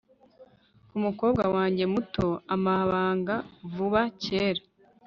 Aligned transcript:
kumukobwa 0.89 1.43
wanjye 1.55 1.83
muto 1.93 2.27
amabanga 2.55 3.35
kuva 3.73 4.01
kera 4.23 4.61